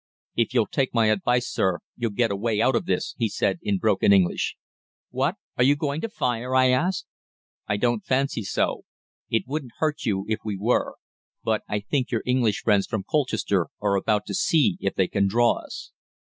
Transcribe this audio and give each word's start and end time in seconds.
"'If 0.35 0.51
you'll 0.55 0.65
take 0.65 0.95
my 0.95 1.11
advice, 1.11 1.47
sare, 1.53 1.79
you'll 1.95 2.09
get 2.09 2.31
away 2.31 2.59
out 2.59 2.75
of 2.75 2.87
this,' 2.87 3.13
he 3.19 3.29
said 3.29 3.59
in 3.61 3.77
broken 3.77 4.11
English. 4.11 4.55
"'What! 5.11 5.35
are 5.57 5.63
you 5.63 5.75
going 5.75 6.01
to 6.01 6.09
fire?' 6.09 6.55
I 6.55 6.71
asked. 6.71 7.05
"'I 7.67 7.77
don't 7.77 8.03
fancy 8.03 8.41
so. 8.41 8.81
It 9.29 9.43
wouldn't 9.45 9.73
hurt 9.77 10.03
you 10.05 10.25
if 10.27 10.39
we 10.43 10.57
were. 10.57 10.95
But 11.43 11.61
I 11.69 11.81
think 11.81 12.09
your 12.09 12.23
English 12.25 12.63
friends 12.63 12.87
from 12.87 13.03
Colchester 13.03 13.67
are 13.79 13.95
about 13.95 14.25
to 14.25 14.33
see 14.33 14.77
if 14.79 14.95
they 14.95 15.07
can 15.07 15.27
draw 15.27 15.59
us.' 15.63 15.91